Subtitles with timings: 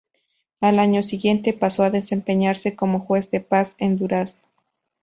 [0.61, 4.41] Al año siguiente pasó a desempeñarse como Juez de Paz en Durazno.